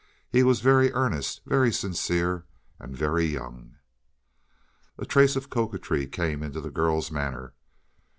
[0.31, 2.45] He was very earnest, very sincere,
[2.79, 3.75] and very young.
[4.97, 7.53] A trace of coquetry came into the girl's manner.